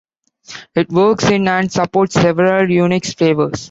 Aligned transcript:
It 0.73 0.89
works 0.89 1.25
in 1.29 1.47
and 1.47 1.71
supports 1.71 2.15
several 2.15 2.65
Unix 2.65 3.15
flavors. 3.15 3.59